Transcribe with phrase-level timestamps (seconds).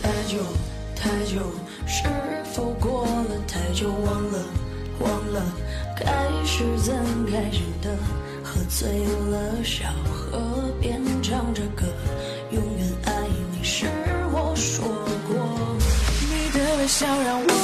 [0.00, 0.38] 太久
[0.96, 1.40] 太久，
[1.86, 2.04] 是
[2.54, 3.90] 否过了太久？
[3.90, 4.38] 忘了
[5.00, 5.42] 忘了，
[5.96, 6.04] 开
[6.46, 6.94] 始怎
[7.26, 7.96] 开始的？
[8.42, 11.84] 喝醉了，小河边唱着歌，
[12.52, 13.12] 永远爱
[13.52, 13.86] 你是
[14.32, 14.86] 我说
[15.28, 15.76] 过。
[16.20, 17.61] 你的微笑让我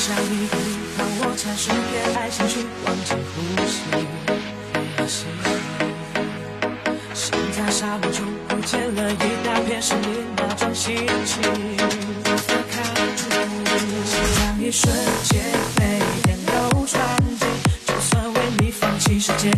[0.00, 0.48] 想你，
[0.96, 3.36] 帮我暂时别爱情绪，忘记呼
[3.68, 3.84] 吸。
[7.12, 8.24] 现在沙漠中
[8.56, 11.42] 遇见了一大片是你那种心情，
[12.70, 12.82] 看
[13.14, 13.28] 住
[14.06, 14.90] 夕阳一瞬
[15.24, 15.44] 间
[15.76, 16.98] 被电流穿
[17.38, 17.46] 进，
[17.84, 19.50] 就算为你放弃世界。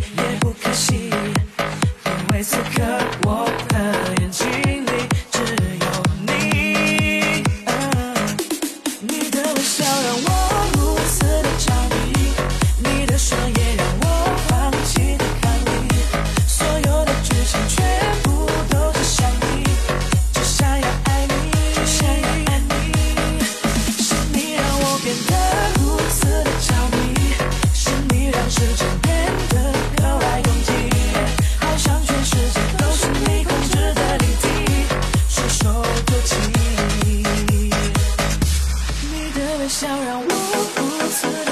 [40.29, 41.52] 我不出的。